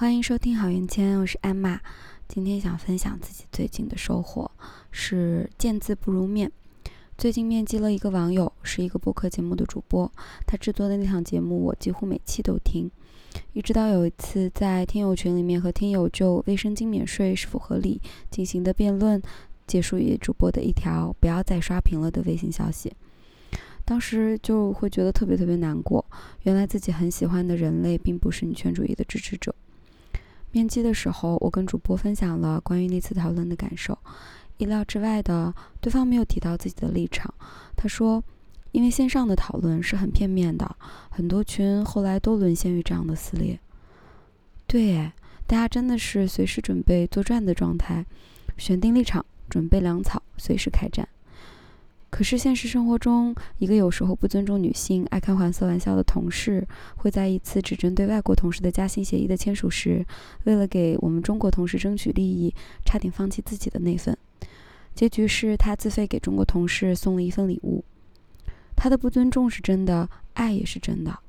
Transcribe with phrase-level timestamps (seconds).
[0.00, 1.78] 欢迎收听好运签，我是艾玛。
[2.26, 4.50] 今天想分享自己最近的收获
[4.90, 6.50] 是见字不如面。
[7.18, 10.10] 最近面基了一个网友，是一个播客节目的主播。
[10.46, 12.90] 他制作的那场节目，我几乎每期都听。
[13.52, 19.20] 一直到有一次在听友群里面和听友就卫生巾免税是否合理进行的辩论，
[19.66, 22.90] 结束于主播的一条“不要再刷屏了”的微信消息。
[23.84, 26.02] 当时就会觉得特别特别难过。
[26.44, 29.54] 原来自己很喜欢的人类，并不是女权主义的支持者。
[30.52, 33.96] 面基的时候，我跟主播分享了关于那次讨论的感受。
[34.58, 37.32] 意料之外的，对方没有提到自己的立场。
[37.76, 38.22] 他说
[38.72, 40.76] ：“因为线上的讨论是很片面的，
[41.08, 43.58] 很多群后来都沦陷于这样的撕裂。”
[44.66, 45.10] 对，
[45.46, 48.04] 大家真的是随时准备作战的状态，
[48.58, 51.08] 选定立场，准备粮草，随时开战。
[52.10, 60.04] 可是现实生活中，一个有时候不尊重女性、爱开黄色玩笑的同事，会在一次只针对外国同事的加薪协议的签署时，
[60.44, 62.52] 为了给我们中国同事争取利益，
[62.84, 64.18] 差点放弃自己的那份。
[64.92, 67.84] 结局是他自费给中国同事送了一份礼物。
[68.74, 71.20] 他的不尊重是真的，爱也是真的。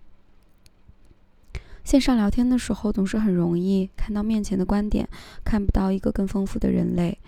[1.84, 5.08] 线上聊天的时候，总是很容易看到面前的观点，
[5.44, 7.20] 看不到一个更丰富的人类。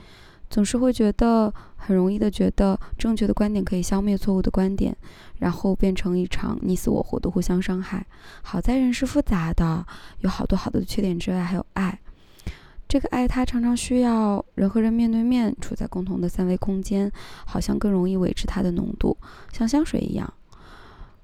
[0.54, 4.96] 总是会觉得很容易的觉得正确的观点可以消灭错误的观点，
[5.40, 8.06] 然后变成一场你死我活的互相伤害。
[8.44, 9.84] 好在人是复杂的，
[10.20, 12.00] 有好多好多的缺点之外，还有爱。
[12.88, 17.12] 这个爱它常常需要人和人面对面，处在共同的三维空间，
[17.48, 19.18] 好像更容易维持它的浓度，
[19.52, 20.32] 像香水一样。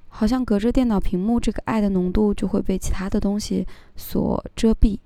[0.07, 4.97] 好像隔着电脑屏幕，这个爱的浓度就会被其他的东西所遮蔽。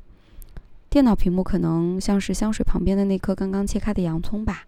[0.94, 4.68] 电脑屏幕可能像是香水旁边的那颗刚刚切开的洋葱吧，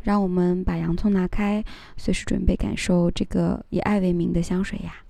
[0.00, 1.64] 让我们把洋葱拿开，
[1.96, 5.03] 随时准备感受这个以爱为名的香水呀。